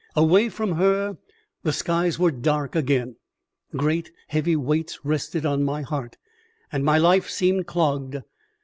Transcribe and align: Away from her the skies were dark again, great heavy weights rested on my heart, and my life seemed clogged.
Away 0.15 0.49
from 0.49 0.77
her 0.77 1.19
the 1.61 1.71
skies 1.71 2.17
were 2.17 2.31
dark 2.31 2.75
again, 2.75 3.17
great 3.77 4.11
heavy 4.29 4.55
weights 4.55 4.97
rested 5.05 5.45
on 5.45 5.63
my 5.63 5.83
heart, 5.83 6.17
and 6.71 6.83
my 6.83 6.97
life 6.97 7.29
seemed 7.29 7.67
clogged. 7.67 8.17